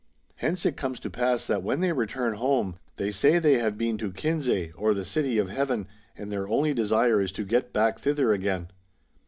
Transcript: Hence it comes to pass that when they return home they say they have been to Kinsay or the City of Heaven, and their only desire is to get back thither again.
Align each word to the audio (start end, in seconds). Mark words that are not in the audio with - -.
Hence 0.37 0.65
it 0.65 0.75
comes 0.77 0.99
to 1.01 1.11
pass 1.11 1.45
that 1.45 1.61
when 1.61 1.79
they 1.79 1.91
return 1.91 2.33
home 2.33 2.79
they 2.95 3.11
say 3.11 3.37
they 3.37 3.59
have 3.59 3.77
been 3.77 3.99
to 3.99 4.11
Kinsay 4.11 4.71
or 4.73 4.95
the 4.95 5.05
City 5.05 5.37
of 5.37 5.51
Heaven, 5.51 5.87
and 6.17 6.31
their 6.31 6.47
only 6.47 6.73
desire 6.73 7.21
is 7.21 7.31
to 7.33 7.45
get 7.45 7.71
back 7.71 7.99
thither 7.99 8.33
again. 8.33 8.69